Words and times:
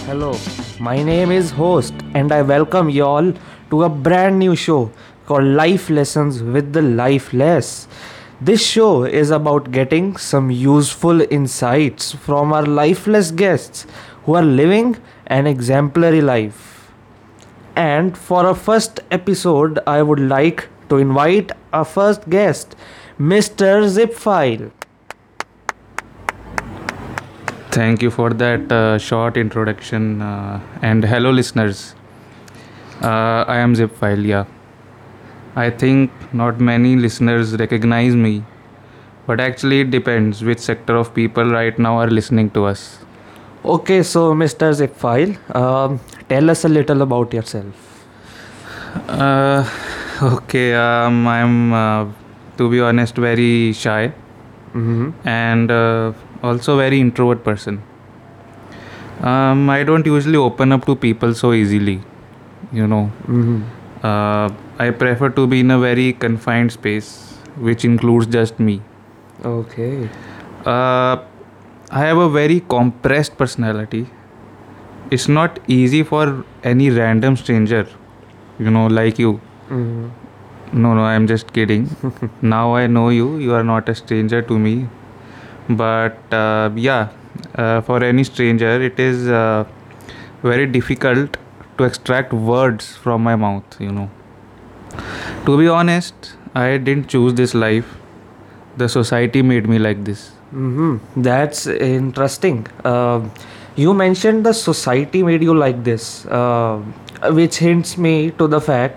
Hello. 0.00 0.36
My 0.80 1.02
name 1.02 1.30
is 1.30 1.50
Host, 1.50 1.92
and 2.14 2.32
I 2.32 2.40
welcome 2.42 2.88
y'all 2.88 3.32
to 3.70 3.82
a 3.82 3.88
brand 3.88 4.38
new 4.38 4.56
show 4.56 4.90
called 5.26 5.44
Life 5.44 5.90
Lessons 5.90 6.42
with 6.42 6.72
the 6.72 6.80
Lifeless. 6.80 7.88
This 8.40 8.66
show 8.66 9.04
is 9.04 9.30
about 9.30 9.70
getting 9.70 10.16
some 10.16 10.50
useful 10.50 11.20
insights 11.30 12.12
from 12.12 12.52
our 12.54 12.64
lifeless 12.64 13.30
guests 13.30 13.86
who 14.24 14.34
are 14.34 14.42
living 14.42 14.96
an 15.26 15.46
exemplary 15.46 16.22
life. 16.22 16.90
And 17.76 18.16
for 18.16 18.46
our 18.46 18.54
first 18.54 19.00
episode, 19.10 19.78
I 19.86 20.02
would 20.02 20.20
like 20.20 20.68
to 20.88 20.96
invite 20.96 21.52
our 21.72 21.84
first 21.84 22.28
guest, 22.30 22.76
Mr. 23.18 23.84
Zipfile. 23.96 24.70
Thank 27.72 28.02
you 28.02 28.10
for 28.10 28.30
that 28.34 28.70
uh, 28.70 28.98
short 28.98 29.36
introduction. 29.36 30.20
Uh, 30.22 30.60
and 30.82 31.04
hello, 31.04 31.30
listeners. 31.30 31.94
Uh, 33.02 33.44
I 33.48 33.56
am 33.58 33.74
Zipfile, 33.74 34.24
yeah. 34.26 34.44
I 35.56 35.70
think 35.70 36.10
not 36.32 36.60
many 36.60 36.96
listeners 36.96 37.54
recognize 37.58 38.14
me, 38.14 38.44
but 39.26 39.40
actually, 39.40 39.80
it 39.80 39.90
depends 39.90 40.42
which 40.44 40.58
sector 40.58 40.96
of 40.96 41.14
people 41.14 41.44
right 41.50 41.78
now 41.78 41.96
are 41.98 42.08
listening 42.10 42.50
to 42.50 42.64
us. 42.66 42.98
Okay, 43.64 44.02
so 44.02 44.34
Mr. 44.34 44.70
Zipfile, 44.72 45.36
um, 45.56 46.00
tell 46.28 46.50
us 46.50 46.64
a 46.64 46.68
little 46.68 47.02
about 47.02 47.32
yourself. 47.32 48.04
Okay, 50.22 50.74
um, 50.74 51.26
I'm, 51.26 52.14
to 52.58 52.70
be 52.70 52.80
honest, 52.80 53.16
very 53.16 53.72
shy 53.72 54.12
Mm-hmm. 54.74 55.28
and 55.28 55.70
also 56.42 56.76
very 56.76 57.00
introvert 57.00 57.44
person. 57.44 57.82
Um, 59.20 59.70
I 59.70 59.84
don't 59.84 60.04
usually 60.04 60.36
open 60.36 60.72
up 60.72 60.84
to 60.86 60.96
people 60.96 61.34
so 61.34 61.52
easily, 61.52 62.00
you 62.72 62.86
know. 62.86 63.10
Mm-hmm. 63.26 63.62
Uh, 64.02 64.48
I 64.78 64.90
prefer 64.90 65.28
to 65.30 65.46
be 65.46 65.60
in 65.60 65.70
a 65.70 65.78
very 65.78 66.12
confined 66.12 66.72
space, 66.72 67.36
which 67.56 67.84
includes 67.84 68.26
just 68.26 68.58
me. 68.58 68.82
Okay. 69.44 70.08
Uh, 70.66 71.18
I 71.90 72.00
have 72.00 72.18
a 72.18 72.28
very 72.28 72.60
compressed 72.60 73.36
personality. 73.36 74.08
It's 75.10 75.28
not 75.28 75.60
easy 75.68 76.02
for 76.02 76.44
any 76.64 76.90
random 76.90 77.36
stranger, 77.36 77.86
you 78.58 78.70
know, 78.70 78.86
like 78.86 79.18
you. 79.18 79.40
Mm-hmm. 79.68 80.08
No, 80.72 80.94
no, 80.94 81.02
I'm 81.02 81.26
just 81.26 81.52
kidding. 81.52 81.88
now 82.42 82.74
I 82.74 82.86
know 82.86 83.10
you. 83.10 83.36
You 83.36 83.54
are 83.54 83.62
not 83.62 83.88
a 83.88 83.94
stranger 83.94 84.42
to 84.42 84.58
me. 84.58 84.88
But 85.68 86.32
uh, 86.32 86.70
yeah, 86.74 87.08
uh, 87.54 87.80
for 87.82 88.02
any 88.02 88.24
stranger, 88.24 88.80
it 88.82 88.98
is 88.98 89.28
uh, 89.28 89.64
very 90.42 90.66
difficult 90.66 91.36
to 91.78 91.84
extract 91.84 92.32
words 92.32 92.96
from 92.96 93.22
my 93.22 93.36
mouth, 93.36 93.80
you 93.80 93.92
know. 93.92 94.10
To 95.46 95.58
be 95.58 95.68
honest, 95.68 96.34
I 96.54 96.76
didn't 96.76 97.08
choose 97.08 97.34
this 97.34 97.54
life. 97.54 97.96
The 98.76 98.88
society 98.88 99.42
made 99.42 99.68
me 99.68 99.78
like 99.78 100.04
this. 100.04 100.32
Mm-hmm. 100.54 101.22
That's 101.22 101.66
interesting. 101.66 102.66
Uh, 102.84 103.28
you 103.76 103.94
mentioned 103.94 104.44
the 104.44 104.52
society 104.52 105.22
made 105.22 105.42
you 105.42 105.54
like 105.54 105.84
this, 105.84 106.26
uh, 106.26 106.76
which 107.30 107.56
hints 107.56 107.96
me 107.96 108.30
to 108.32 108.46
the 108.46 108.60
fact 108.60 108.96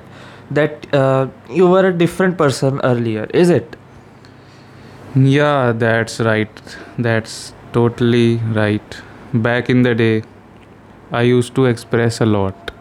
that 0.52 0.94
uh, 0.94 1.28
you 1.50 1.68
were 1.68 1.86
a 1.88 1.94
different 1.94 2.38
person 2.38 2.82
earlier, 2.84 3.26
is 3.34 3.50
it? 3.50 3.76
Yeah, 5.16 5.72
that's 5.72 6.20
right. 6.20 6.78
That's 6.98 7.54
totally 7.74 8.38
right. 8.60 8.98
Back 9.34 9.70
in 9.70 9.82
the 9.84 9.96
day, 9.96 10.24
I 11.12 11.22
used 11.22 11.56
to 11.56 11.66
express 11.66 12.22
a 12.22 12.26
lot. 12.26 12.72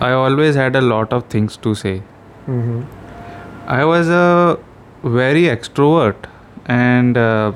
I 0.00 0.12
always 0.12 0.54
had 0.54 0.76
a 0.76 0.80
lot 0.80 1.12
of 1.12 1.24
things 1.24 1.56
to 1.58 1.74
say. 1.74 2.02
Mm-hmm. 2.46 2.82
I 3.66 3.84
was 3.84 4.08
a 4.08 4.58
very 5.02 5.42
extrovert 5.42 6.16
and 6.66 7.16
uh, 7.16 7.52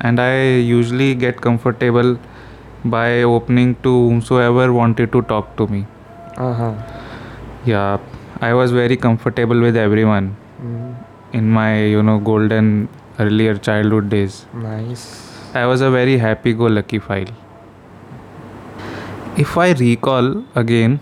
and 0.00 0.20
I 0.20 0.56
usually 0.70 1.14
get 1.14 1.40
comfortable 1.40 2.18
by 2.84 3.22
opening 3.22 3.74
to 3.82 3.92
whomsoever 4.08 4.72
wanted 4.72 5.12
to 5.12 5.22
talk 5.22 5.56
to 5.56 5.66
me. 5.66 5.86
Uh-huh. 6.36 6.74
Yeah, 7.64 7.98
I 8.40 8.52
was 8.54 8.72
very 8.72 8.96
comfortable 8.96 9.60
with 9.60 9.76
everyone 9.76 10.36
Mm, 10.62 10.94
in 11.40 11.50
my, 11.50 11.70
you 11.94 12.02
know, 12.02 12.18
golden 12.18 12.88
earlier 13.18 13.56
childhood 13.68 14.08
days. 14.16 14.44
nice. 14.66 15.06
I 15.54 15.64
was 15.72 15.80
a 15.80 15.90
very 15.90 16.16
happy 16.18 16.52
go 16.52 16.66
lucky 16.78 16.98
file. 16.98 17.30
If 19.44 19.56
I 19.56 19.72
recall 19.72 20.26
again, 20.54 20.98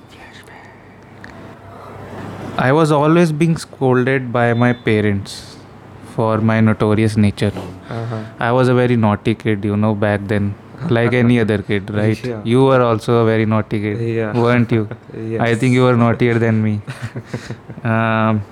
I 2.56 2.70
was 2.72 2.92
always 2.92 3.32
being 3.32 3.56
scolded 3.56 4.32
by 4.32 4.52
my 4.54 4.72
parents 4.72 5.56
for 6.14 6.38
my 6.38 6.60
notorious 6.60 7.16
nature. 7.16 7.52
Uh-huh. 7.88 8.22
I 8.38 8.52
was 8.52 8.68
a 8.68 8.74
very 8.74 8.96
naughty 8.96 9.34
kid, 9.34 9.64
you 9.64 9.76
know, 9.76 9.94
back 9.94 10.20
then, 10.28 10.54
like 10.98 11.12
any 11.12 11.40
other 11.40 11.58
kid, 11.62 11.90
right? 11.90 12.24
Yeah. 12.24 12.40
You 12.44 12.64
were 12.64 12.80
also 12.80 13.16
a 13.22 13.24
very 13.24 13.46
naughty 13.46 13.80
kid, 13.80 14.00
Yeah. 14.16 14.32
weren't 14.46 14.70
you? 14.70 14.88
Yes. 15.32 15.40
I 15.40 15.54
think 15.56 15.74
you 15.74 15.82
were 15.82 15.96
naughtier 15.96 16.38
than 16.38 16.62
me. 16.62 16.80
um, 17.84 18.42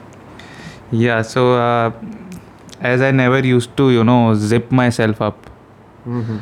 yeah, 0.92 1.22
so 1.22 1.54
uh, 1.54 1.92
as 2.80 3.00
I 3.02 3.10
never 3.10 3.38
used 3.44 3.76
to, 3.78 3.90
you 3.90 4.04
know, 4.04 4.34
zip 4.34 4.70
myself 4.70 5.20
up 5.22 5.48
Mhm. 6.06 6.38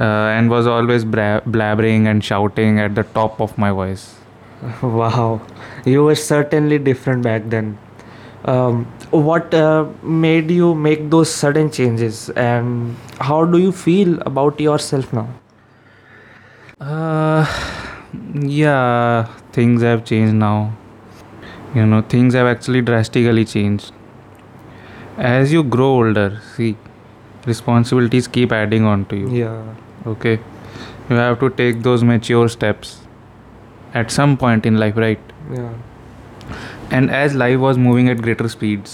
uh, 0.00 0.04
and 0.36 0.50
was 0.50 0.66
always 0.66 1.04
bra- 1.04 1.40
blabbering 1.56 2.06
and 2.12 2.24
shouting 2.24 2.78
at 2.80 2.94
the 2.94 3.02
top 3.18 3.40
of 3.40 3.56
my 3.58 3.70
voice. 3.70 4.04
Wow, 4.82 5.40
you 5.84 6.04
were 6.04 6.14
certainly 6.14 6.78
different 6.78 7.22
back 7.22 7.48
then. 7.56 7.78
Um, 8.44 8.86
what 9.10 9.54
uh, 9.54 9.86
made 10.02 10.50
you 10.50 10.74
make 10.74 11.10
those 11.10 11.30
sudden 11.42 11.70
changes, 11.70 12.30
and 12.30 12.96
how 13.20 13.44
do 13.44 13.58
you 13.58 13.72
feel 13.72 14.18
about 14.32 14.60
yourself 14.60 15.12
now? 15.12 15.28
Uh, 16.80 17.46
yeah, 18.42 19.26
things 19.52 19.82
have 19.82 20.04
changed 20.04 20.34
now. 20.34 20.72
You 21.74 21.86
know, 21.86 22.02
things 22.02 22.34
have 22.34 22.46
actually 22.46 22.82
drastically 22.82 23.44
changed. 23.44 23.92
As 25.18 25.52
you 25.52 25.62
grow 25.62 25.86
older, 25.86 26.40
see, 26.56 26.76
responsibilities 27.46 28.28
keep 28.28 28.52
adding 28.52 28.84
on 28.84 29.04
to 29.06 29.16
you. 29.16 29.28
Yeah. 29.30 29.62
Okay, 30.06 30.38
you 31.08 31.16
have 31.16 31.38
to 31.40 31.50
take 31.50 31.82
those 31.82 32.02
mature 32.02 32.48
steps 32.48 33.00
at 33.94 34.10
some 34.10 34.36
point 34.36 34.66
in 34.66 34.78
life, 34.78 34.96
right? 34.96 35.20
Yeah. 35.52 35.72
and 36.96 37.10
as 37.18 37.34
life 37.40 37.58
was 37.60 37.78
moving 37.82 38.08
at 38.12 38.18
greater 38.24 38.46
speeds 38.54 38.92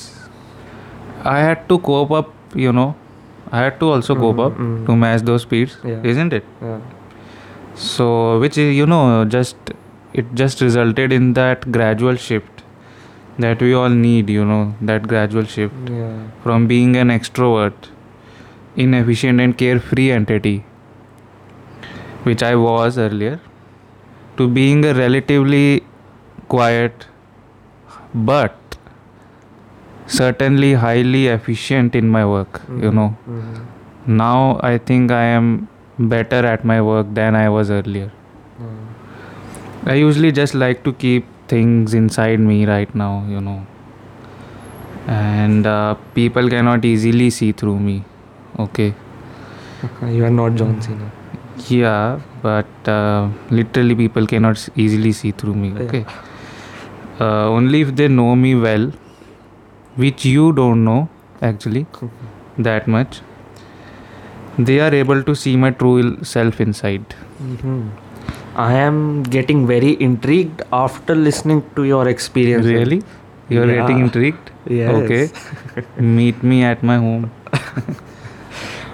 i 1.33 1.39
had 1.45 1.63
to 1.71 1.79
cope 1.89 2.13
up 2.19 2.29
you 2.65 2.73
know 2.79 2.87
i 3.53 3.63
had 3.65 3.79
to 3.81 3.89
also 3.95 4.15
cope 4.21 4.37
Mhm, 4.37 4.45
up 4.47 4.59
mhm. 4.67 4.77
to 4.89 4.97
match 5.05 5.25
those 5.31 5.43
speeds 5.47 5.75
Yeah. 5.91 6.07
isn't 6.13 6.37
it 6.39 6.45
Yeah. 6.69 6.77
so 7.87 8.07
which 8.45 8.59
is 8.65 8.75
you 8.77 8.87
know 8.93 9.03
just 9.37 9.73
it 10.23 10.33
just 10.43 10.61
resulted 10.67 11.13
in 11.19 11.33
that 11.41 11.67
gradual 11.79 12.21
shift 12.29 12.58
that 13.39 13.61
we 13.67 13.73
all 13.81 13.89
need 14.07 14.31
you 14.37 14.45
know 14.45 14.63
that 14.91 15.07
gradual 15.13 15.45
shift 15.57 15.91
Yeah. 15.99 16.17
from 16.45 16.67
being 16.73 16.97
an 17.03 17.09
extrovert 17.17 17.89
inefficient 18.85 19.41
and 19.45 19.57
carefree 19.63 20.11
entity 20.17 20.57
which 22.29 22.43
i 22.49 22.55
was 22.65 22.99
earlier 23.07 23.37
to 24.41 24.49
being 24.59 24.85
a 24.91 24.95
relatively 24.95 25.83
quiet 26.55 27.07
but 28.31 28.77
certainly 30.07 30.75
highly 30.75 31.27
efficient 31.29 31.95
in 32.03 32.09
my 32.17 32.25
work 32.35 32.61
you 32.69 32.91
Mhm, 32.91 32.95
know 32.99 33.09
mhm. 33.39 34.15
now 34.23 34.59
i 34.69 34.77
think 34.91 35.11
i 35.17 35.25
am 35.39 35.49
better 36.15 36.41
at 36.53 36.65
my 36.71 36.79
work 36.91 37.11
than 37.21 37.37
i 37.41 37.49
was 37.57 37.73
earlier 37.79 38.07
Mm. 38.67 39.91
i 39.95 39.97
usually 40.03 40.31
just 40.39 40.57
like 40.63 40.81
to 40.87 40.93
keep 41.05 41.27
things 41.53 41.95
inside 42.01 42.41
me 42.51 42.59
right 42.67 42.95
now 42.95 43.13
you 43.35 43.41
know 43.49 43.59
and 45.07 45.67
uh, 45.67 45.95
people 46.15 46.49
cannot 46.55 46.85
easily 46.85 47.29
see 47.31 47.51
through 47.53 47.79
me 47.89 47.97
okay 48.59 48.93
you 50.17 50.25
are 50.25 50.31
not 50.39 50.55
John 50.55 50.81
Cena. 50.83 51.11
yeah 51.69 52.21
but 52.43 52.89
uh, 52.89 53.29
literally 53.51 53.95
people 53.95 54.27
cannot 54.27 54.69
easily 54.77 55.13
see 55.13 55.33
through 55.43 55.55
me 55.55 55.71
Yeah. 55.71 55.83
okay 55.85 56.05
uh, 57.21 57.47
only 57.59 57.81
if 57.87 57.95
they 58.01 58.09
know 58.09 58.35
me 58.37 58.55
well 58.67 58.91
which 60.05 60.25
you 60.25 60.53
don't 60.53 60.85
know 60.85 61.01
actually 61.53 61.87
that 62.69 62.87
much 62.97 63.21
they 64.59 64.79
are 64.81 64.93
able 64.95 65.23
to 65.23 65.35
see 65.45 65.57
my 65.65 65.71
true 65.81 65.97
self 66.35 66.61
inside 66.67 67.17
Mhm. 67.49 67.81
I 68.59 68.75
am 68.75 69.23
getting 69.23 69.67
very 69.67 69.91
intrigued 70.09 70.63
after 70.73 71.15
listening 71.15 71.63
to 71.77 71.85
your 71.85 72.09
experience. 72.09 72.67
really 72.67 73.03
you're 73.57 73.67
getting 73.75 74.01
intrigued 74.07 74.51
Yes. 74.79 74.89
okay 74.95 75.21
meet 76.17 76.43
me 76.53 76.63
at 76.71 76.83
my 76.83 76.97
home 77.05 77.31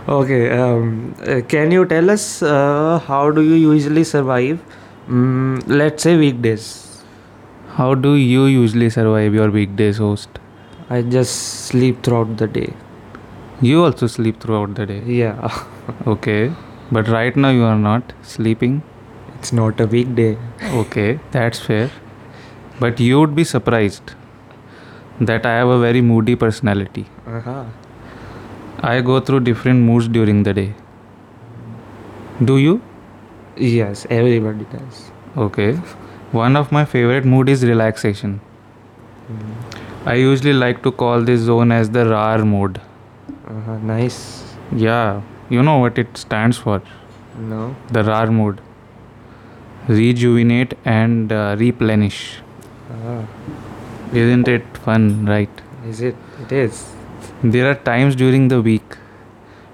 Okay, 0.06 0.50
um, 0.50 1.14
uh, 1.26 1.40
can 1.48 1.70
you 1.70 1.86
tell 1.86 2.10
us 2.10 2.42
uh, 2.42 2.98
how 3.06 3.30
do 3.30 3.40
you 3.40 3.54
usually 3.54 4.04
survive? 4.04 4.60
Mm, 5.08 5.62
let's 5.66 6.02
say 6.02 6.16
weekdays. 6.18 7.02
How 7.76 7.94
do 7.94 8.14
you 8.14 8.44
usually 8.44 8.90
survive 8.90 9.32
your 9.34 9.50
weekdays, 9.50 9.96
host? 9.96 10.28
I 10.90 11.00
just 11.00 11.34
sleep 11.68 12.02
throughout 12.02 12.36
the 12.36 12.46
day. 12.46 12.74
You 13.62 13.84
also 13.84 14.06
sleep 14.06 14.40
throughout 14.40 14.74
the 14.74 14.84
day. 14.84 15.02
Yeah, 15.06 15.50
Okay. 16.06 16.52
But 16.92 17.08
right 17.08 17.34
now 17.34 17.48
you 17.48 17.64
are 17.64 17.78
not 17.78 18.12
sleeping. 18.22 18.82
It's 19.44 19.52
not 19.52 19.80
a 19.84 19.86
weekday. 19.86 20.36
Okay, 20.80 21.20
that's 21.30 21.58
fair. 21.60 21.90
But 22.80 23.00
you 23.06 23.20
would 23.20 23.34
be 23.34 23.44
surprised 23.44 24.12
that 25.20 25.44
I 25.44 25.52
have 25.56 25.68
a 25.68 25.78
very 25.78 26.00
moody 26.00 26.34
personality. 26.34 27.04
Uh-huh. 27.26 27.64
I 28.80 29.02
go 29.02 29.20
through 29.20 29.40
different 29.40 29.84
moods 29.90 30.08
during 30.08 30.42
the 30.44 30.54
day. 30.54 30.74
Do 32.42 32.56
you? 32.56 32.80
Yes, 33.56 34.06
everybody 34.08 34.64
does. 34.72 35.04
Okay. 35.36 35.74
One 36.32 36.56
of 36.56 36.72
my 36.72 36.86
favorite 36.96 37.26
mood 37.26 37.50
is 37.50 37.64
relaxation. 37.64 38.40
I 40.06 40.14
usually 40.14 40.54
like 40.54 40.82
to 40.84 40.90
call 40.90 41.20
this 41.20 41.40
zone 41.40 41.70
as 41.70 41.90
the 41.90 42.06
RAR 42.06 42.44
mode. 42.44 42.80
Uh-huh. 43.46 43.78
Nice. 43.94 44.20
Yeah, 44.72 45.20
you 45.50 45.62
know 45.62 45.78
what 45.78 45.98
it 45.98 46.16
stands 46.16 46.56
for. 46.56 46.82
No. 47.38 47.74
The 47.92 48.04
RAR 48.04 48.30
mode. 48.30 48.60
Rejuvenate 49.88 50.74
and 50.84 51.32
uh, 51.32 51.56
replenish. 51.58 52.38
Ah, 52.90 53.26
Isn't 54.12 54.48
it 54.48 54.64
fun, 54.78 55.26
right? 55.26 55.50
is 55.86 56.00
it? 56.00 56.16
It 56.42 56.52
is. 56.52 56.90
There 57.42 57.70
are 57.70 57.74
times 57.74 58.16
during 58.16 58.48
the 58.48 58.62
week 58.62 58.96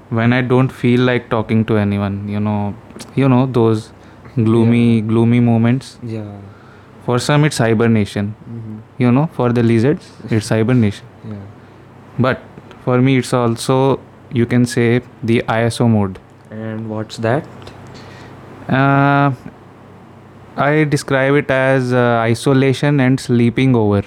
when 0.08 0.32
I 0.32 0.40
don't 0.42 0.70
feel 0.70 1.00
like 1.02 1.30
talking 1.30 1.64
to 1.66 1.76
anyone. 1.76 2.28
You 2.28 2.40
know, 2.40 2.74
you 3.14 3.28
know 3.28 3.46
those 3.46 3.92
gloomy, 4.34 5.00
gloomy 5.02 5.38
moments. 5.38 5.98
Yeah. 6.02 6.40
For 7.04 7.18
some, 7.20 7.44
it's 7.44 7.58
hibernation. 7.58 8.34
Mm-hmm. 8.48 8.78
You 8.98 9.12
know, 9.12 9.28
for 9.32 9.52
the 9.52 9.62
lizards, 9.62 10.10
it's 10.30 10.48
hibernation. 10.56 11.06
Yeah. 11.28 11.36
But 12.18 12.42
for 12.84 13.00
me, 13.00 13.18
it's 13.18 13.32
also 13.32 14.00
you 14.32 14.46
can 14.46 14.66
say 14.66 15.02
the 15.22 15.42
ISO 15.48 15.88
mode. 15.88 16.18
And 16.50 16.90
what's 16.90 17.16
that? 17.18 17.46
Uh, 18.68 19.32
I 20.56 20.84
describe 20.84 21.34
it 21.34 21.50
as 21.50 21.92
uh, 21.92 22.18
isolation 22.22 23.00
and 23.00 23.18
sleeping 23.20 23.74
over. 23.76 24.02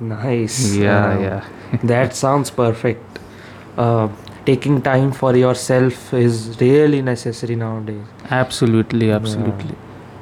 Nice. 0.00 0.74
Yeah, 0.76 1.14
Uh, 1.14 1.18
yeah. 1.20 1.44
that 1.84 2.14
sounds 2.14 2.50
perfect. 2.50 3.18
Uh, 3.76 4.08
taking 4.46 4.80
time 4.82 5.12
for 5.12 5.36
yourself 5.36 6.14
is 6.14 6.60
really 6.60 7.02
necessary 7.02 7.56
nowadays. 7.56 8.02
Absolutely, 8.30 9.10
absolutely. 9.10 9.74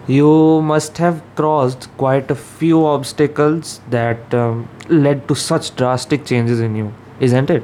You 0.09 0.63
must 0.63 0.99
have 0.99 1.21
crossed 1.35 1.89
quite 1.97 2.31
a 2.31 2.35
few 2.35 2.87
obstacles 2.87 3.81
that 3.91 4.35
um, 4.35 4.69
led 4.89 5.27
to 5.29 5.35
such 5.35 5.75
drastic 5.77 6.25
changes 6.25 6.61
in 6.61 6.77
you, 6.77 6.93
isn't 7.21 7.51
it, 7.51 7.63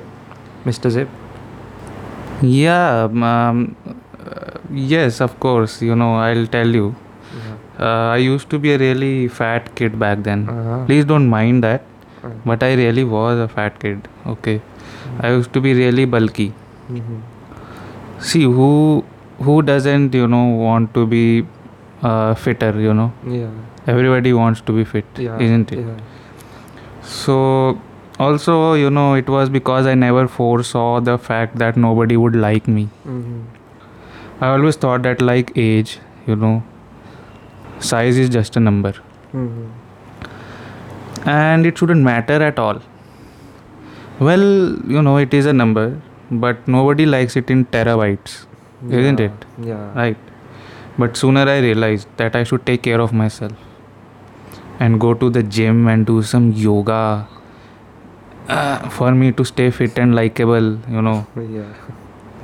Mr. 0.64 0.90
Zip? 0.90 1.08
Yeah, 2.42 3.04
um, 3.04 3.22
um, 3.22 3.76
uh, 4.18 4.58
yes, 4.72 5.20
of 5.20 5.38
course. 5.38 5.80
You 5.80 5.94
know, 5.94 6.14
I'll 6.16 6.46
tell 6.46 6.66
you. 6.68 6.94
Uh, 7.88 8.08
I 8.14 8.16
used 8.24 8.48
to 8.54 8.58
be 8.64 8.72
a 8.74 8.78
really 8.82 9.28
fat 9.38 9.70
kid 9.80 9.98
back 10.02 10.22
then. 10.28 10.42
Uh-huh. 10.54 10.80
Please 10.90 11.06
don't 11.14 11.28
mind 11.36 11.64
that, 11.68 11.88
Uh, 12.26 12.28
but 12.50 12.64
I 12.66 12.74
really 12.80 13.04
was 13.12 13.40
a 13.44 13.46
fat 13.54 13.78
kid. 13.84 14.08
Okay, 14.32 14.56
I 15.28 15.30
used 15.36 15.52
to 15.58 15.62
be 15.68 15.72
really 15.78 16.04
bulky. 16.16 16.46
mhm. 16.98 17.16
See, 18.32 18.42
who 18.58 18.68
who 19.46 19.54
doesn't 19.70 20.14
you 20.20 20.26
know 20.34 20.42
want 20.64 20.92
to 20.98 21.06
be 21.14 21.22
uh, 22.10 22.34
fitter? 22.46 22.70
You 22.86 22.94
know, 23.00 23.08
Yeah. 23.38 23.94
everybody 23.94 24.34
wants 24.40 24.60
to 24.68 24.76
be 24.80 24.84
fit, 24.92 25.22
Yeah. 25.26 25.42
isn't 25.46 25.72
it? 25.78 25.82
Yeah. 25.86 25.98
So 27.14 27.38
also 28.18 28.56
you 28.74 28.90
know 28.98 29.06
it 29.14 29.28
was 29.28 29.48
because 29.48 29.86
I 29.86 29.94
never 30.02 30.26
foresaw 30.28 30.88
the 31.00 31.16
fact 31.30 31.56
that 31.64 31.80
nobody 31.86 32.16
would 32.26 32.36
like 32.44 32.68
me. 32.76 32.84
Mhm. 33.06 33.40
I 34.40 34.52
always 34.56 34.76
thought 34.84 35.02
that 35.08 35.20
like 35.30 35.50
age, 35.64 35.98
you 36.26 36.36
know, 36.44 36.54
size 37.90 38.18
is 38.24 38.30
just 38.38 38.56
a 38.56 38.60
number 38.68 38.92
Mhm. 39.34 39.66
and 41.34 41.66
it 41.70 41.78
shouldn't 41.78 42.02
matter 42.02 42.38
at 42.50 42.58
all. 42.58 42.80
Well, 44.28 44.46
you 44.94 45.02
know, 45.02 45.16
it 45.16 45.34
is 45.34 45.46
a 45.46 45.52
number, 45.52 45.84
but 46.30 46.66
nobody 46.76 47.06
likes 47.06 47.36
it 47.36 47.50
in 47.50 47.64
terabytes, 47.76 48.34
isn't 48.90 49.20
it? 49.20 49.44
Yeah. 49.70 49.84
Right. 49.94 50.16
But 50.98 51.16
sooner 51.16 51.44
I 51.48 51.58
realized 51.60 52.08
that 52.18 52.36
I 52.36 52.42
should 52.44 52.64
take 52.66 52.82
care 52.82 53.00
of 53.00 53.12
myself 53.12 53.52
and 54.80 55.00
go 55.00 55.14
to 55.14 55.30
the 55.30 55.42
gym 55.42 55.88
and 55.88 56.06
do 56.06 56.22
some 56.22 56.52
yoga 56.52 57.26
uh, 58.48 58.88
for 58.90 59.12
me 59.12 59.32
to 59.32 59.44
stay 59.44 59.70
fit 59.70 59.98
and 59.98 60.14
likable, 60.14 60.70
you 60.96 61.02
know. 61.08 61.26
Yeah. 61.58 61.72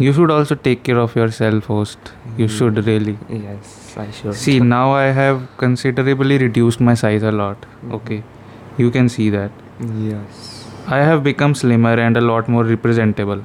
You 0.06 0.12
should 0.16 0.30
also 0.30 0.54
take 0.66 0.82
care 0.88 0.98
of 1.04 1.14
yourself, 1.20 1.64
host. 1.74 2.10
You 2.40 2.46
Mhm. 2.46 2.56
should 2.56 2.76
really. 2.88 3.14
Yes, 3.44 3.70
I 4.02 4.06
should. 4.18 4.34
See, 4.42 4.56
now 4.72 4.84
I 4.98 5.06
have 5.20 5.40
considerably 5.62 6.38
reduced 6.42 6.84
my 6.88 6.94
size 7.04 7.24
a 7.30 7.32
lot. 7.40 7.66
Mhm. 7.70 7.94
Okay, 7.98 8.18
you 8.84 8.90
can 8.98 9.08
see 9.16 9.28
that. 9.36 9.64
Yes. 10.10 10.44
I 10.98 11.00
have 11.10 11.24
become 11.24 11.54
slimmer 11.62 11.94
and 12.08 12.20
a 12.20 12.24
lot 12.26 12.52
more 12.56 12.64
representable. 12.74 13.42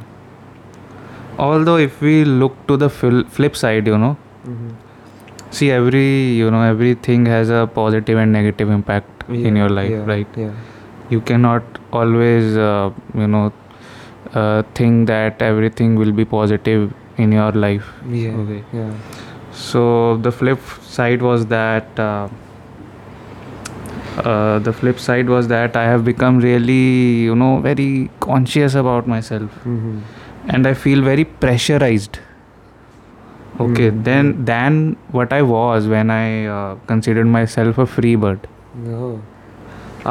Although, 1.48 1.78
if 1.78 2.02
we 2.02 2.14
look 2.26 2.60
to 2.68 2.78
the 2.78 2.90
fil- 3.00 3.24
flip 3.38 3.56
side, 3.64 3.88
you 3.94 3.98
know, 4.04 4.12
Mhm. 4.46 4.70
see, 5.60 5.72
every 5.80 6.06
you 6.42 6.52
know, 6.56 6.62
everything 6.76 7.26
has 7.34 7.50
a 7.50 7.64
positive 7.80 8.22
and 8.26 8.32
negative 8.40 8.70
impact 8.78 9.26
in 9.50 9.56
your 9.64 9.70
life, 9.80 9.92
yeah, 9.98 10.06
right? 10.14 10.40
Yeah. 10.44 10.54
You 11.10 11.22
cannot 11.32 11.80
always, 12.02 12.56
uh, 12.68 12.92
you 13.24 13.28
know, 13.36 13.44
uh, 14.34 14.64
think 14.76 15.08
that 15.08 15.42
everything 15.42 15.96
will 15.96 16.12
be 16.12 16.26
positive 16.26 16.94
in 17.18 17.32
your 17.32 17.52
life. 17.52 17.86
Yeah. 18.10 18.32
Okay. 18.44 18.64
Yeah. 18.74 18.94
So 19.52 20.18
the 20.18 20.32
flip 20.32 20.60
side 20.82 21.22
was 21.22 21.46
that 21.48 22.00
uh, 22.00 22.28
uh, 24.18 24.60
the 24.60 24.74
flip 24.74 25.00
side 25.00 25.30
was 25.30 25.48
that 25.48 25.76
I 25.76 25.84
have 25.84 26.04
become 26.06 26.40
really, 26.40 27.22
you 27.30 27.36
know, 27.36 27.60
very 27.60 28.10
conscious 28.20 28.76
about 28.84 29.08
myself, 29.08 29.58
Mhm. 29.66 30.02
and 30.50 30.68
I 30.68 30.74
feel 30.74 31.02
very 31.10 31.26
pressurized. 31.46 32.20
Okay, 33.64 33.90
Mhm. 33.92 34.04
then 34.06 34.30
than 34.46 34.78
what 35.18 35.34
I 35.38 35.42
was 35.50 35.88
when 35.94 36.10
I 36.14 36.46
uh, 36.54 36.76
considered 36.92 37.28
myself 37.36 37.78
a 37.78 37.86
free 37.86 38.16
bird. 38.16 38.48
No. 38.86 39.10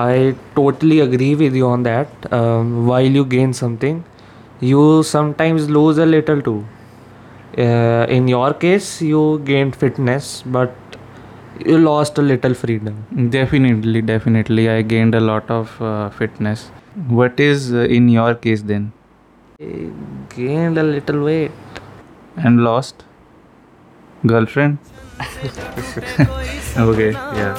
I 0.00 0.34
totally 0.58 1.00
agree 1.04 1.34
with 1.40 1.54
you 1.60 1.66
on 1.70 1.82
that. 1.86 2.28
Um, 2.40 2.86
while 2.90 3.16
you 3.20 3.24
gain 3.32 3.52
something, 3.52 3.98
you 4.62 5.02
sometimes 5.02 5.68
lose 5.68 5.98
a 5.98 6.06
little 6.06 6.40
too. 6.40 6.64
Uh, 7.58 8.06
in 8.08 8.28
your 8.28 8.54
case, 8.54 9.02
you 9.02 9.40
gained 9.44 9.76
fitness, 9.76 10.42
but 10.46 10.74
you 11.66 11.78
lost 11.78 12.18
a 12.18 12.22
little 12.22 12.54
freedom. 12.54 13.04
Definitely, 13.30 14.02
definitely, 14.02 14.68
I 14.70 14.82
gained 14.82 15.14
a 15.14 15.20
lot 15.20 15.50
of 15.50 15.80
uh, 15.82 16.10
fitness. 16.10 16.70
What 17.08 17.38
is 17.40 17.74
uh, 17.74 17.80
in 17.98 18.08
your 18.08 18.34
case 18.34 18.62
then? 18.62 18.92
I 19.60 19.90
gained 20.34 20.78
a 20.78 20.82
little 20.82 21.24
weight. 21.24 21.52
And 22.36 22.64
lost? 22.64 23.04
Girlfriend? 24.26 24.78
okay, 26.76 27.12
yeah. 27.12 27.54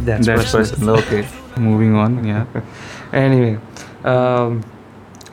That's, 0.00 0.26
That's 0.26 0.52
personal. 0.52 0.96
personal. 0.96 0.96
Okay. 0.98 1.28
Moving 1.56 1.94
on. 1.94 2.24
Yeah. 2.24 2.46
anyway 3.12 3.58
um, 4.04 4.62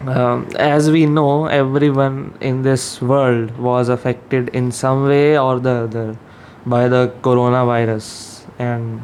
um, 0.08 0.48
as 0.58 0.90
we 0.92 1.06
know 1.06 1.46
everyone 1.46 2.34
in 2.42 2.62
this 2.64 3.02
world 3.02 3.58
was 3.58 3.90
affected 3.90 4.50
in 4.50 4.72
some 4.72 5.08
way 5.08 5.38
or 5.38 5.60
the 5.60 5.76
other 5.86 6.18
by 6.66 6.88
the 6.88 7.12
coronavirus 7.22 8.46
and 8.60 9.02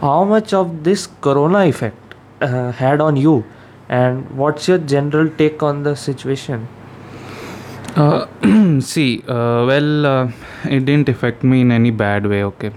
how 0.00 0.24
much 0.24 0.52
of 0.52 0.84
this 0.84 1.06
corona 1.20 1.66
effect 1.66 2.14
uh, 2.40 2.70
had 2.72 3.00
on 3.00 3.16
you 3.16 3.44
and 3.88 4.30
what's 4.30 4.68
your 4.68 4.78
general 4.78 5.28
take 5.42 5.62
on 5.62 5.82
the 5.82 5.94
situation 5.96 6.66
Uh, 7.96 8.26
see, 8.80 9.24
uh, 9.26 9.64
well, 9.66 10.06
uh, 10.06 10.30
it 10.64 10.84
didn't 10.84 11.08
affect 11.08 11.42
me 11.42 11.62
in 11.62 11.72
any 11.72 11.90
bad 11.90 12.26
way. 12.26 12.44
Okay. 12.44 12.70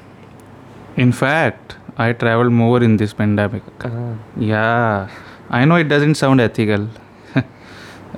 In 0.98 1.12
fact, 1.12 1.76
I 1.98 2.14
traveled 2.14 2.52
more 2.52 2.82
in 2.82 2.98
this 2.98 3.14
pandemic. 3.14 3.64
uh, 3.84 4.14
Yeah, 4.36 5.10
I 5.50 5.66
know 5.66 5.76
it 5.76 5.90
doesn't 5.90 6.16
sound 6.16 6.42
ethical, 6.42 6.88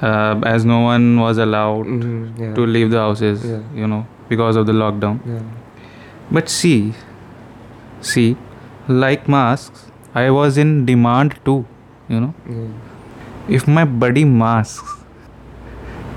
uh, 0.01 0.39
as 0.45 0.65
no 0.65 0.79
one 0.81 1.19
was 1.19 1.37
allowed 1.37 1.85
mhm, 1.85 2.39
yeah, 2.39 2.53
to 2.53 2.65
leave 2.65 2.89
the 2.91 2.99
houses. 2.99 3.45
Yeah. 3.45 3.59
You 3.75 3.87
know, 3.87 4.05
because 4.29 4.55
of 4.55 4.65
the 4.65 4.73
lockdown. 4.73 5.19
yeah. 5.25 5.41
But 6.31 6.49
see, 6.49 6.93
see, 8.01 8.35
like 8.87 9.27
masks, 9.27 9.91
I 10.15 10.29
was 10.31 10.57
in 10.57 10.85
demand 10.85 11.39
too. 11.45 11.65
You 12.09 12.19
know, 12.21 12.33
if 13.47 13.67
my 13.67 13.85
buddy 13.85 14.23
masks 14.25 15.03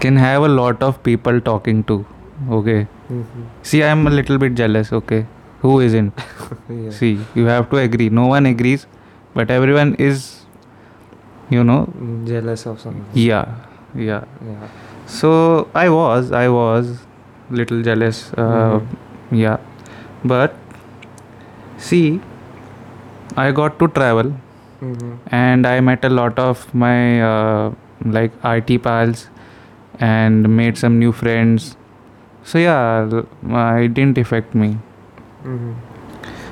can 0.00 0.16
have 0.16 0.42
a 0.42 0.48
lot 0.48 0.82
of 0.82 1.02
people 1.02 1.40
talking 1.40 1.82
to. 1.84 2.04
Okay. 2.50 2.86
Mhm. 3.10 3.44
See, 3.62 3.82
I'm 3.82 4.06
a 4.06 4.10
little 4.10 4.38
bit 4.38 4.54
jealous. 4.54 4.92
Okay. 4.92 5.26
Who 5.62 5.80
isn't? 5.80 6.12
See, 6.90 7.18
you 7.34 7.46
have 7.46 7.70
to 7.70 7.76
agree. 7.78 8.08
No 8.10 8.26
one 8.26 8.46
agrees, 8.46 8.86
but 9.34 9.50
everyone 9.50 9.94
is, 9.94 10.35
you 11.50 11.62
know, 11.64 11.80
Mm, 11.98 12.26
jealous 12.26 12.66
of 12.66 12.80
someone. 12.80 13.04
yeah, 13.14 13.46
yeah. 13.94 14.24
Yeah. 14.46 14.68
So 15.06 15.68
I 15.74 15.88
was, 15.88 16.32
I 16.32 16.48
was 16.48 16.98
little 17.50 17.82
jealous. 17.82 18.32
Uh, 18.36 18.80
Mhm. 18.80 18.86
Yeah, 19.30 19.58
but 20.24 20.54
see, 21.78 22.20
I 23.36 23.50
got 23.60 23.78
to 23.82 23.88
travel 24.00 24.32
Mhm. 24.82 25.12
and 25.40 25.66
I 25.66 25.80
met 25.88 26.04
a 26.04 26.12
lot 26.18 26.38
of 26.38 26.62
my 26.84 27.22
uh, 27.30 27.70
like 28.18 28.32
IT 28.52 28.78
pals 28.86 29.28
and 30.10 30.48
made 30.60 30.78
some 30.84 30.98
new 31.04 31.12
friends. 31.22 31.76
So 32.44 32.58
yeah, 32.58 33.22
it 33.84 33.94
didn't 33.94 34.18
affect 34.24 34.54
me. 34.64 34.68
Mhm. 35.44 35.74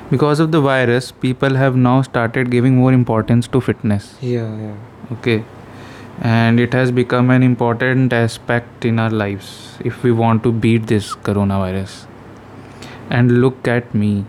Because 0.09 0.39
of 0.39 0.51
the 0.51 0.61
virus, 0.61 1.11
people 1.11 1.55
have 1.55 1.75
now 1.75 2.01
started 2.03 2.51
giving 2.51 2.75
more 2.75 2.93
importance 2.93 3.47
to 3.47 3.59
fitness. 3.59 4.15
Yeah, 4.21 4.55
yeah. 4.55 4.75
Okay. 5.13 5.43
And 6.21 6.59
it 6.59 6.73
has 6.73 6.91
become 6.91 7.29
an 7.31 7.43
important 7.43 8.13
aspect 8.13 8.85
in 8.85 8.99
our 8.99 9.09
lives 9.09 9.77
if 9.83 10.03
we 10.03 10.11
want 10.11 10.43
to 10.43 10.51
beat 10.51 10.87
this 10.87 11.15
coronavirus. 11.15 12.05
And 13.09 13.41
look 13.41 13.67
at 13.67 13.93
me. 13.95 14.25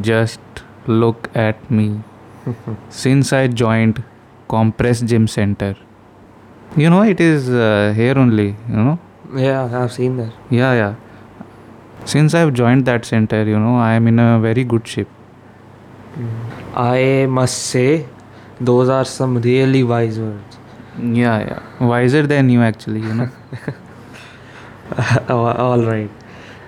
Just 0.00 0.40
look 0.86 1.30
at 1.34 1.70
me. 1.70 2.00
Since 2.90 3.32
I 3.32 3.46
joined 3.46 4.02
Compress 4.48 5.00
Gym 5.00 5.28
Center. 5.28 5.76
You 6.76 6.90
know, 6.90 7.02
it 7.02 7.20
is 7.20 7.48
uh, 7.48 7.92
here 7.94 8.18
only, 8.18 8.56
you 8.68 8.76
know. 8.76 8.98
yeah, 9.34 9.82
I've 9.82 9.92
seen 9.92 10.16
that. 10.16 10.32
Yeah, 10.50 10.74
yeah. 10.74 10.94
Since 12.04 12.34
I've 12.34 12.52
joined 12.52 12.84
that 12.86 13.04
center, 13.04 13.44
you 13.44 13.58
know, 13.58 13.76
I 13.76 13.94
am 13.94 14.06
in 14.06 14.18
a 14.18 14.38
very 14.38 14.62
good 14.64 14.86
shape. 14.86 15.08
I 16.74 17.26
must 17.28 17.58
say, 17.58 18.06
those 18.60 18.88
are 18.88 19.04
some 19.04 19.38
really 19.40 19.82
wise 19.82 20.18
words. 20.18 20.58
Yeah, 20.98 21.38
yeah. 21.40 21.86
Wiser 21.86 22.26
than 22.26 22.50
you, 22.50 22.60
actually, 22.62 23.00
you 23.00 23.14
know. 23.14 23.30
All 25.28 25.80
right. 25.82 26.10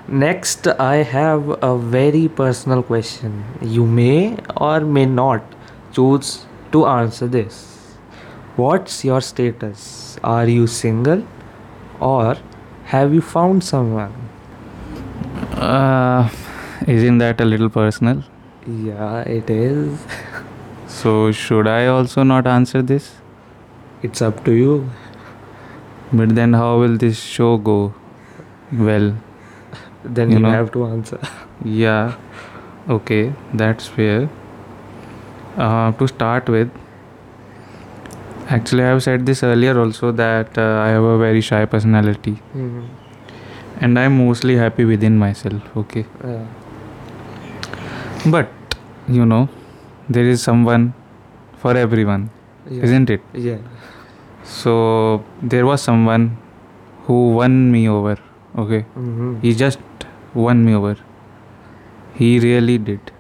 Next, 0.09 0.67
I 0.67 0.97
have 0.97 1.63
a 1.63 1.77
very 1.77 2.29
personal 2.29 2.83
question. 2.83 3.45
You 3.61 3.85
may 3.85 4.39
or 4.57 4.81
may 4.81 5.05
not 5.05 5.43
choose 5.93 6.47
to 6.73 6.87
answer 6.87 7.27
this. 7.27 7.97
What's 8.57 9.05
your 9.05 9.21
status? 9.21 10.17
Are 10.25 10.49
you 10.49 10.67
single 10.67 11.27
or 12.01 12.37
have 12.85 13.13
you 13.13 13.21
found 13.21 13.63
someone? 13.63 14.15
Uh, 15.57 16.29
isn't 16.87 17.19
that 17.19 17.41
a 17.41 17.45
little 17.45 17.69
personal? 17.71 18.23
Yeah, 18.67 19.21
it 19.23 19.49
is. 19.51 20.01
So, 20.87 21.33
should 21.33 21.67
I 21.67 21.87
also 21.87 22.23
not 22.23 22.47
answer 22.47 22.83
this? 22.83 23.15
It's 24.03 24.21
up 24.23 24.45
to 24.45 24.53
you. 24.53 24.91
But 26.13 26.35
then, 26.35 26.53
how 26.53 26.79
will 26.79 26.97
this 26.97 27.19
show 27.21 27.57
go? 27.59 27.95
Well, 28.73 29.15
Then 30.05 30.31
You 30.31 30.37
you, 30.37 30.43
know. 30.43 30.51
have 30.51 30.71
to 30.73 30.85
answer. 30.87 31.19
yeah, 31.65 32.15
okay, 32.89 33.33
that's 33.55 33.87
fair. 33.87 34.29
Uh, 35.57 35.91
to 35.93 36.07
start 36.07 36.49
with, 36.49 36.71
actually, 38.49 38.85
I 38.85 38.89
have 38.89 39.03
said 39.03 39.27
this 39.27 39.43
earlier 39.43 39.79
also 39.81 40.13
that 40.13 40.57
uh, 40.59 40.81
I 40.85 40.89
have 40.89 41.03
a 41.03 41.19
very 41.19 41.41
shy 41.41 41.65
personality 41.65 42.35
Mhm. 42.55 42.85
And 43.81 43.99
I'm 43.99 44.27
mostly 44.27 44.57
happy 44.57 44.85
within 44.85 45.19
myself, 45.19 45.63
okay? 45.77 46.07
Yeah. 46.25 46.45
But, 48.27 48.49
you 49.09 49.25
know, 49.27 49.49
there 50.09 50.25
is 50.25 50.43
someone 50.43 50.95
for 51.59 51.77
everyone, 51.77 52.31
Yeah. 52.71 52.83
isn't 52.85 53.11
it? 53.11 53.21
Yeah. 53.35 53.59
So 54.45 55.25
there 55.43 55.67
was 55.67 55.83
someone 55.83 56.39
who 57.05 57.33
won 57.33 57.71
me 57.73 57.89
over. 57.89 58.17
Okay, 58.59 58.85
mm-hmm. 58.97 59.41
he 59.41 59.55
just 59.55 59.79
won 60.35 60.65
me 60.65 60.75
over. 60.75 60.97
He 62.15 62.39
really 62.41 62.79
did. 62.79 63.13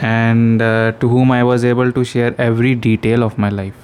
And 0.00 0.60
uh, 0.62 0.92
to 0.98 1.08
whom 1.08 1.30
I 1.30 1.44
was 1.44 1.64
able 1.64 1.92
to 1.92 2.04
share 2.04 2.34
every 2.38 2.74
detail 2.74 3.22
of 3.22 3.38
my 3.38 3.48
life. 3.50 3.74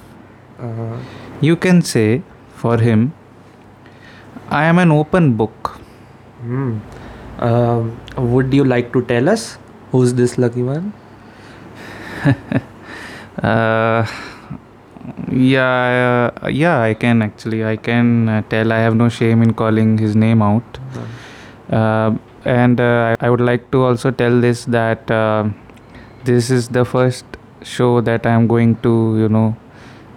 Uh-huh. 0.59 0.97
You 1.39 1.55
can 1.55 1.81
say 1.81 2.23
for 2.55 2.77
him, 2.77 3.13
I 4.49 4.65
am 4.65 4.79
an 4.79 4.91
open 4.91 5.35
book. 5.35 5.79
Hmm. 6.41 6.79
Um, 7.39 7.99
would 8.17 8.53
you 8.53 8.63
like 8.63 8.93
to 8.93 9.01
tell 9.03 9.29
us 9.29 9.57
who's 9.91 10.13
this 10.13 10.37
lucky 10.37 10.63
one? 10.63 10.93
Uh, 13.43 14.03
yeah, 15.31 16.31
uh, 16.41 16.47
yeah, 16.47 16.81
I 16.81 16.95
can 16.95 17.21
actually. 17.21 17.63
I 17.63 17.75
can 17.75 18.27
uh, 18.27 18.41
tell. 18.49 18.73
I 18.73 18.79
have 18.79 18.95
no 18.95 19.09
shame 19.09 19.43
in 19.43 19.53
calling 19.53 19.97
his 19.99 20.15
name 20.15 20.41
out. 20.41 20.79
Uh, 21.69 22.15
and 22.45 22.81
uh, 22.81 23.15
I 23.19 23.29
would 23.29 23.41
like 23.41 23.69
to 23.71 23.83
also 23.83 24.09
tell 24.09 24.41
this 24.41 24.65
that 24.65 25.11
uh, 25.11 25.49
this 26.23 26.49
is 26.49 26.69
the 26.69 26.83
first 26.83 27.25
show 27.61 28.01
that 28.01 28.25
I 28.25 28.31
am 28.31 28.47
going 28.47 28.75
to, 28.77 29.17
you 29.19 29.29
know, 29.29 29.55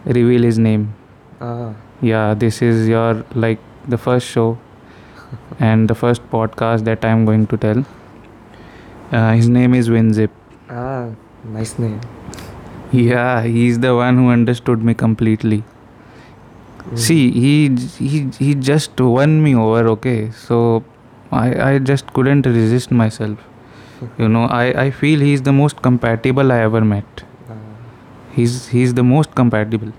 reveal 0.07 0.43
his 0.43 0.59
name. 0.59 0.95
Ah. 1.41 1.75
Yeah, 2.01 2.33
this 2.33 2.63
is 2.63 2.89
your 2.89 3.25
like 3.35 3.59
the 3.89 3.99
first 3.99 4.27
show 4.27 4.59
and 5.61 5.89
the 5.89 5.95
first 5.95 6.29
podcast 6.31 6.85
that 6.85 7.05
I 7.05 7.09
am 7.09 7.25
going 7.25 7.47
to 7.49 7.57
tell. 7.57 7.85
Uh, 9.13 9.33
his 9.33 9.49
name 9.49 9.75
is 9.75 9.89
WinZip. 9.89 10.31
Ah, 10.69 11.09
nice 11.45 11.79
name. 11.79 12.01
Yeah, 12.93 13.43
he's 13.43 13.79
the 13.79 13.95
one 13.95 14.17
who 14.17 14.31
understood 14.31 14.83
me 14.83 14.95
completely. 14.95 15.63
Mm. 16.79 16.99
See, 16.99 17.31
he 17.31 17.69
he 17.99 18.21
he 18.39 18.55
just 18.55 19.01
won 19.01 19.43
me 19.43 19.55
over. 19.55 19.87
Okay, 19.95 20.31
so 20.31 20.83
I 21.31 21.47
I 21.71 21.79
just 21.79 22.13
couldn't 22.13 22.47
resist 22.47 22.91
myself. 22.91 23.47
You 24.19 24.29
know, 24.35 24.45
I 24.59 24.67
I 24.83 24.91
feel 24.91 25.21
he's 25.29 25.43
the 25.49 25.53
most 25.57 25.83
compatible 25.87 26.53
I 26.53 26.61
ever 26.69 26.81
met. 26.93 27.25
Ah. 27.55 27.59
He's 28.37 28.55
he's 28.77 28.95
the 29.01 29.05
most 29.11 29.35
compatible. 29.41 29.93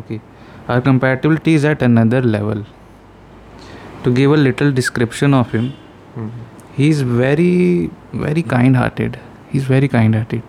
Okay, 0.00 0.20
our 0.68 0.80
compatibility 0.80 1.54
is 1.60 1.64
at 1.72 1.86
another 1.88 2.22
level. 2.36 2.64
To 4.04 4.12
give 4.12 4.32
a 4.32 4.36
little 4.36 4.70
description 4.78 5.34
of 5.40 5.52
him, 5.58 5.68
Mhm. 6.16 6.30
he's 6.78 7.02
very 7.20 7.90
very 8.24 8.42
kind-hearted. 8.54 9.18
He's 9.52 9.68
very 9.74 9.88
kind-hearted, 9.94 10.42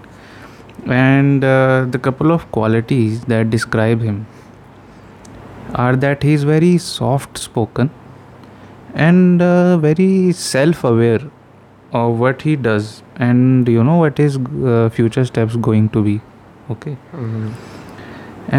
and 1.03 1.43
uh, 1.51 1.85
the 1.95 2.01
couple 2.07 2.33
of 2.37 2.45
qualities 2.57 3.21
that 3.33 3.49
describe 3.55 4.01
him 4.09 4.17
are 5.85 5.95
that 6.05 6.23
he's 6.23 6.43
very 6.49 6.77
soft-spoken 6.87 7.89
and 9.07 9.41
uh, 9.41 9.77
very 9.77 10.31
self-aware 10.31 11.21
of 12.01 12.19
what 12.25 12.41
he 12.49 12.55
does 12.67 12.91
and 13.29 13.67
you 13.67 13.83
know 13.83 13.97
what 14.03 14.17
his 14.17 14.37
uh, 14.73 14.89
future 14.99 15.25
steps 15.31 15.57
going 15.69 15.89
to 15.95 16.03
be 16.07 16.13
okay 16.75 16.95
Mhm. 17.13 17.49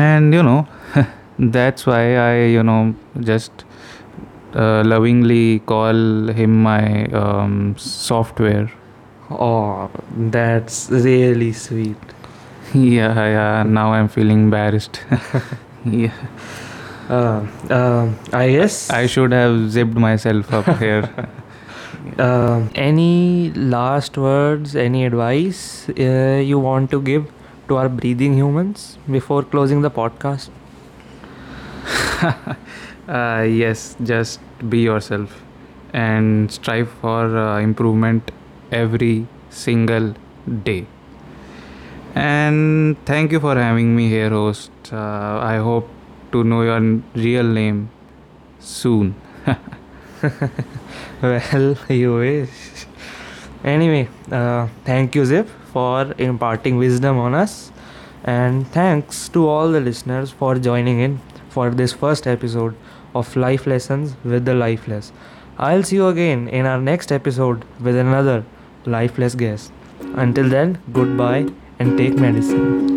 and 0.02 0.34
you 0.38 0.42
know 0.48 0.58
that's 1.56 1.86
why 1.92 2.02
i 2.24 2.34
you 2.56 2.62
know 2.70 2.78
just 3.30 3.64
uh, 4.56 4.82
lovingly 4.84 5.60
call 5.60 6.28
him 6.40 6.62
my 6.62 7.06
um, 7.22 7.76
software 7.78 8.70
Oh, 9.30 9.90
that's 10.16 10.88
really 10.90 11.52
sweet. 11.52 11.96
yeah 12.74 13.14
yeah 13.36 13.62
now 13.66 13.92
i'm 13.92 14.08
feeling 14.08 14.40
embarrassed 14.48 15.00
yeah 15.84 16.12
Uh, 17.16 17.46
um, 17.74 18.06
I 18.32 18.50
guess. 18.52 18.76
i 18.90 19.06
should 19.06 19.32
have 19.32 19.58
zipped 19.74 19.94
myself 20.04 20.52
up 20.60 20.68
here 20.84 21.28
Um, 22.24 22.70
any 22.74 23.50
last 23.74 24.16
words, 24.16 24.74
any 24.76 25.04
advice 25.06 25.88
uh, 25.90 26.40
you 26.50 26.58
want 26.66 26.90
to 26.92 27.00
give 27.08 27.24
to 27.68 27.76
our 27.76 27.88
breathing 27.88 28.34
humans 28.40 28.84
before 29.16 29.42
closing 29.54 29.82
the 29.82 29.90
podcast? 29.90 30.50
Uh, 33.08 33.42
yes 33.48 33.96
just 34.02 34.40
be 34.68 34.80
yourself 34.80 35.42
and 35.92 36.50
strive 36.50 36.90
for 37.00 37.36
uh, 37.36 37.58
improvement 37.60 38.30
every 38.72 39.26
single 39.50 40.14
day 40.64 40.86
and 42.14 42.96
thank 43.04 43.32
you 43.32 43.40
for 43.40 43.54
having 43.56 43.94
me 43.94 44.08
here 44.08 44.30
host 44.30 44.70
uh, 44.92 45.38
i 45.52 45.56
hope 45.56 45.88
to 46.32 46.42
know 46.44 46.62
your 46.62 46.80
real 47.14 47.44
name 47.60 47.88
soon 48.60 49.14
Well, 51.22 51.76
you 51.88 52.14
wish. 52.16 52.86
Anyway, 53.64 54.08
uh, 54.30 54.68
thank 54.84 55.14
you, 55.14 55.24
Zip, 55.24 55.48
for 55.72 56.14
imparting 56.18 56.76
wisdom 56.76 57.18
on 57.18 57.34
us. 57.34 57.72
And 58.24 58.66
thanks 58.68 59.28
to 59.30 59.48
all 59.48 59.70
the 59.70 59.80
listeners 59.80 60.30
for 60.30 60.56
joining 60.56 61.00
in 61.00 61.20
for 61.48 61.70
this 61.70 61.92
first 61.92 62.26
episode 62.26 62.74
of 63.18 63.34
life 63.36 63.66
lessons 63.66 64.16
with 64.24 64.44
the 64.44 64.54
lifeless. 64.54 65.12
I'll 65.58 65.82
see 65.82 65.96
you 65.96 66.08
again 66.08 66.48
in 66.48 66.66
our 66.66 66.80
next 66.80 67.12
episode 67.12 67.64
with 67.80 67.96
another 67.96 68.44
lifeless 68.84 69.34
guest. 69.34 69.72
Until 70.26 70.48
then, 70.48 70.78
goodbye 70.92 71.46
and 71.78 71.96
take 71.98 72.14
medicine. 72.14 72.95